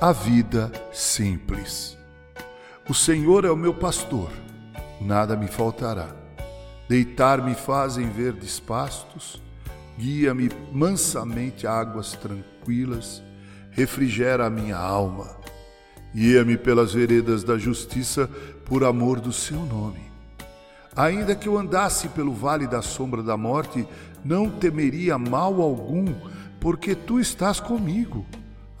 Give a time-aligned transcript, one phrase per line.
[0.00, 1.94] a vida simples.
[2.88, 4.30] O Senhor é o meu pastor,
[4.98, 6.08] nada me faltará.
[6.88, 9.42] Deitar-me faz em verdes pastos,
[9.98, 13.22] guia-me mansamente a águas tranquilas,
[13.72, 15.36] refrigera a minha alma.
[16.14, 18.26] Guia-me pelas veredas da justiça
[18.64, 20.10] por amor do seu nome.
[20.96, 23.86] Ainda que eu andasse pelo vale da sombra da morte,
[24.24, 26.06] não temeria mal algum,
[26.58, 28.24] porque tu estás comigo.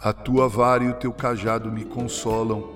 [0.02, 2.70] A tua vara e o teu cajado me consolam.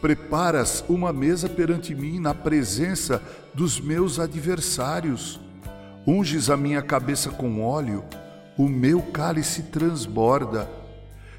[0.00, 3.20] Preparas uma mesa perante mim na presença
[3.52, 5.40] dos meus adversários.
[6.06, 8.04] Unges a minha cabeça com óleo,
[8.56, 10.68] o meu cálice transborda.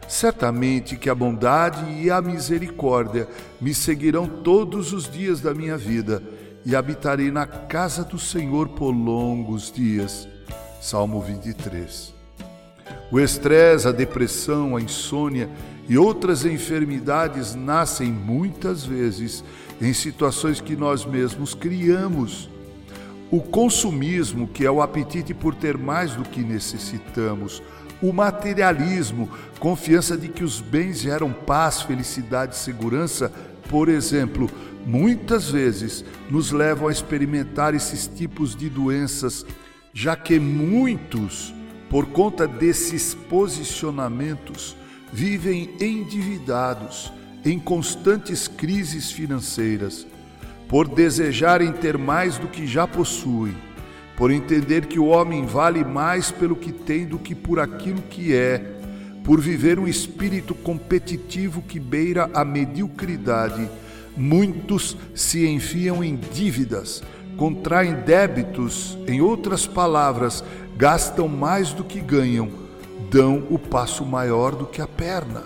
[0.06, 3.26] Certamente que a bondade e a misericórdia
[3.62, 6.22] me seguirão todos os dias da minha vida
[6.66, 10.28] e habitarei na casa do Senhor por longos dias.
[10.82, 12.21] Salmo 23.
[13.12, 15.50] O estresse, a depressão, a insônia
[15.90, 19.44] e outras enfermidades nascem muitas vezes
[19.82, 22.50] em situações que nós mesmos criamos.
[23.30, 27.62] O consumismo, que é o apetite por ter mais do que necessitamos,
[28.02, 33.32] o materialismo, confiança de que os bens geram paz, felicidade segurança,
[33.70, 34.50] por exemplo,
[34.86, 39.46] muitas vezes nos levam a experimentar esses tipos de doenças,
[39.94, 41.54] já que muitos
[41.92, 44.78] por conta desses posicionamentos,
[45.12, 47.12] vivem endividados,
[47.44, 50.08] em constantes crises financeiras,
[50.70, 53.54] por desejarem ter mais do que já possuem,
[54.16, 58.34] por entender que o homem vale mais pelo que tem do que por aquilo que
[58.34, 58.60] é,
[59.22, 63.70] por viver um espírito competitivo que beira a mediocridade,
[64.16, 67.04] muitos se enfiam em dívidas,
[67.42, 70.44] contraem débitos, em outras palavras,
[70.78, 72.52] gastam mais do que ganham,
[73.10, 75.46] dão o passo maior do que a perna.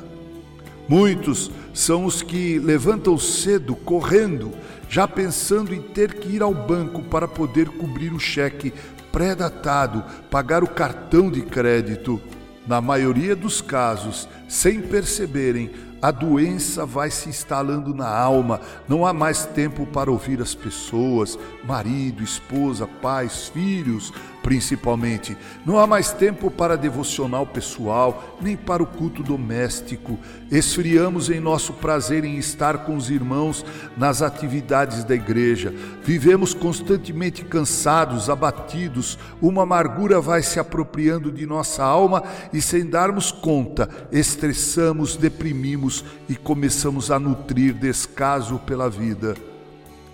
[0.90, 4.52] Muitos são os que levantam cedo, correndo,
[4.90, 8.74] já pensando em ter que ir ao banco para poder cobrir o cheque
[9.10, 12.20] pré-datado, pagar o cartão de crédito.
[12.68, 15.72] Na maioria dos casos, sem perceberem,
[16.06, 21.36] a doença vai se instalando na alma, não há mais tempo para ouvir as pessoas,
[21.64, 24.14] marido, esposa, pais, filhos,
[24.46, 25.36] principalmente.
[25.66, 30.20] Não há mais tempo para devocional pessoal, nem para o culto doméstico.
[30.52, 33.66] Esfriamos em nosso prazer em estar com os irmãos
[33.98, 35.74] nas atividades da igreja.
[36.04, 39.18] Vivemos constantemente cansados, abatidos.
[39.42, 42.22] Uma amargura vai se apropriando de nossa alma
[42.54, 49.34] e, sem darmos conta, estressamos, deprimimos e começamos a nutrir descaso pela vida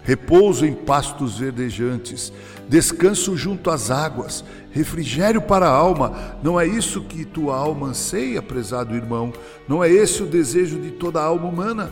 [0.03, 2.31] repouso em pastos verdejantes,
[2.67, 6.38] descanso junto às águas, refrigério para a alma.
[6.41, 9.34] Não é isso que tua alma anseia, prezado irmão?
[9.67, 11.91] Não é esse o desejo de toda a alma humana?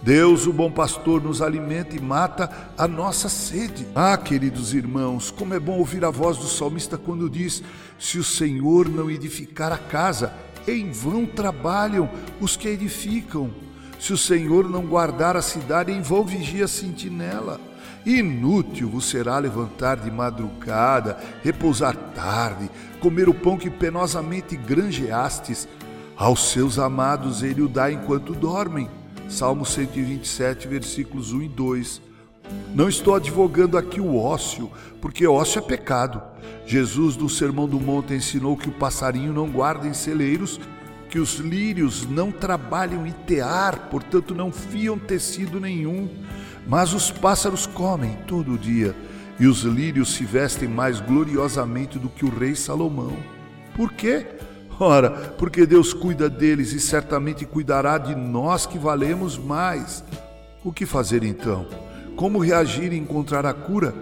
[0.00, 3.86] Deus, o bom pastor, nos alimenta e mata a nossa sede.
[3.94, 7.62] Ah, queridos irmãos, como é bom ouvir a voz do salmista quando diz:
[7.98, 10.32] Se o Senhor não edificar a casa,
[10.68, 12.08] em vão trabalham
[12.40, 13.50] os que edificam.
[13.98, 17.60] Se o Senhor não guardar a cidade, em vão vigia a sentinela.
[18.06, 22.70] Inútil vos será levantar de madrugada, repousar tarde,
[23.00, 25.68] comer o pão que penosamente granjeastes.
[26.16, 28.88] Aos seus amados ele o dá enquanto dormem.
[29.28, 32.02] Salmo 127, versículos 1 e 2.
[32.74, 34.70] Não estou advogando aqui o ócio,
[35.02, 36.22] porque ócio é pecado.
[36.64, 40.58] Jesus, no Sermão do Monte, ensinou que o passarinho não guarda em celeiros
[41.08, 46.08] que os lírios não trabalham em tear, portanto não fiam tecido nenhum,
[46.66, 48.94] mas os pássaros comem todo dia,
[49.40, 53.16] e os lírios se vestem mais gloriosamente do que o rei Salomão.
[53.74, 54.26] Por quê?
[54.80, 60.04] Ora, porque Deus cuida deles e certamente cuidará de nós que valemos mais.
[60.62, 61.66] O que fazer então?
[62.14, 63.94] Como reagir e encontrar a cura?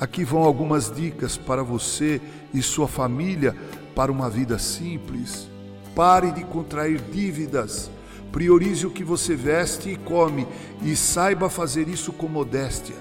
[0.00, 2.20] Aqui vão algumas dicas para você
[2.52, 3.54] e sua família
[3.94, 5.48] para uma vida simples.
[5.98, 7.90] Pare de contrair dívidas.
[8.30, 10.46] Priorize o que você veste e come
[10.80, 12.94] e saiba fazer isso com modéstia.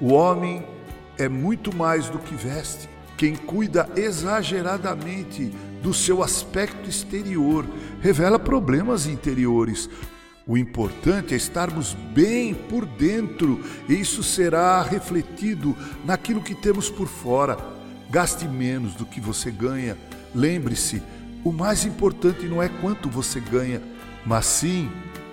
[0.00, 0.64] O homem
[1.18, 2.88] é muito mais do que veste.
[3.18, 5.52] Quem cuida exageradamente
[5.82, 7.66] do seu aspecto exterior
[8.00, 9.90] revela problemas interiores.
[10.46, 17.08] O importante é estarmos bem por dentro, e isso será refletido naquilo que temos por
[17.08, 17.58] fora.
[18.08, 19.98] Gaste menos do que você ganha.
[20.34, 21.02] Lembre-se,
[21.44, 23.80] o mais importante não é quanto você ganha,
[24.24, 24.90] mas sim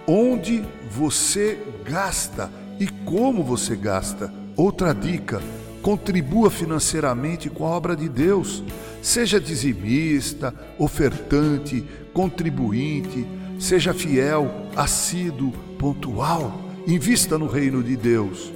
[0.08, 4.34] onde você gasta e como você gasta.
[4.56, 5.42] Outra dica:
[5.82, 8.64] contribua financeiramente com a obra de Deus.
[9.02, 13.26] Seja dizimista, ofertante, contribuinte.
[13.60, 16.62] Seja fiel, assíduo, pontual.
[16.88, 18.52] Invista no reino de Deus.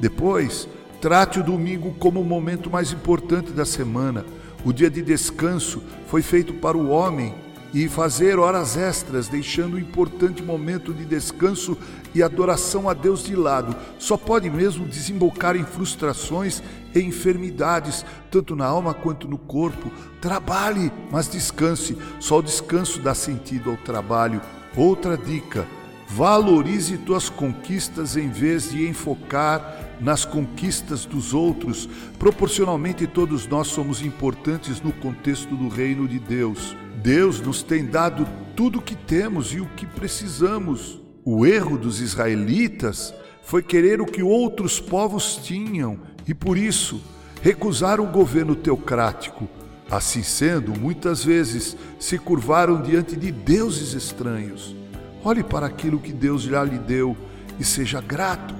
[0.00, 0.68] Depois,
[1.00, 4.24] trate o domingo como o momento mais importante da semana.
[4.68, 7.34] O dia de descanso foi feito para o homem
[7.72, 11.74] e fazer horas extras, deixando o importante momento de descanso
[12.14, 16.62] e adoração a Deus de lado, só pode mesmo desembocar em frustrações
[16.94, 19.90] e enfermidades, tanto na alma quanto no corpo.
[20.20, 21.96] Trabalhe, mas descanse.
[22.20, 24.42] Só o descanso dá sentido ao trabalho.
[24.76, 25.66] Outra dica:
[26.06, 31.88] valorize tuas conquistas em vez de enfocar nas conquistas dos outros.
[32.18, 36.76] Proporcionalmente, todos nós somos importantes no contexto do reino de Deus.
[37.02, 41.00] Deus nos tem dado tudo o que temos e o que precisamos.
[41.24, 47.00] O erro dos israelitas foi querer o que outros povos tinham e, por isso,
[47.40, 49.48] recusaram o governo teocrático.
[49.90, 54.76] Assim sendo, muitas vezes se curvaram diante de deuses estranhos.
[55.24, 57.16] Olhe para aquilo que Deus já lhe deu
[57.58, 58.57] e seja grato.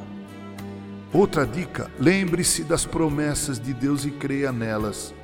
[1.13, 5.15] Outra dica: lembre-se das promessas de Deus e creia nelas.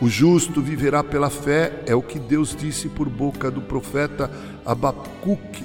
[0.00, 4.30] O justo viverá pela fé, é o que Deus disse por boca do profeta
[4.64, 5.64] Abacuque.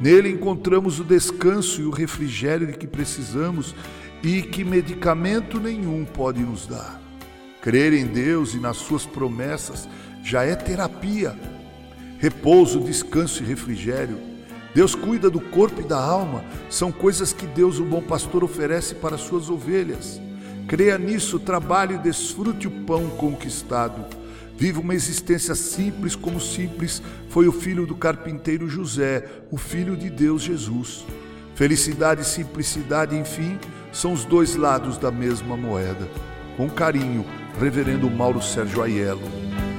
[0.00, 3.74] Nele encontramos o descanso e o refrigério de que precisamos
[4.22, 7.00] e que medicamento nenhum pode nos dar.
[7.60, 9.86] Crer em Deus e nas suas promessas
[10.22, 11.38] já é terapia.
[12.18, 14.29] Repouso, descanso e refrigério.
[14.74, 18.94] Deus cuida do corpo e da alma, são coisas que Deus, o bom pastor, oferece
[18.94, 20.20] para suas ovelhas.
[20.68, 24.04] Creia nisso, trabalhe e desfrute o pão conquistado.
[24.56, 30.08] Viva uma existência simples, como simples foi o filho do carpinteiro José, o filho de
[30.08, 31.04] Deus Jesus.
[31.54, 33.58] Felicidade e simplicidade, enfim,
[33.92, 36.06] são os dois lados da mesma moeda.
[36.56, 37.24] Com carinho,
[37.58, 39.69] Reverendo Mauro Sérgio Aiello.